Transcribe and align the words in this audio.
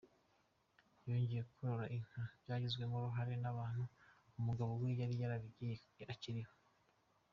Yongeye 1.07 1.43
korora 1.51 1.85
inka 1.97 2.23
byagizwemo 2.43 2.95
uruhare 2.97 3.33
n’abantu 3.39 3.83
umugabo 4.39 4.71
we 4.81 4.89
yari 4.99 5.15
yaragabiye 5.21 5.75
akiriho. 6.13 6.53